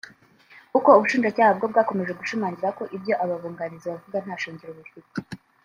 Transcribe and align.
kuko 0.71 0.89
ubushinjacyaha 0.97 1.51
bwo 1.57 1.65
bwakomeje 1.71 2.13
gushimangira 2.19 2.69
ko 2.77 2.83
ibyo 2.95 3.13
aba 3.23 3.35
bunganizi 3.41 3.85
bavuga 3.91 4.17
nta 4.25 4.35
shingiro 4.41 4.71
bifite 4.79 5.15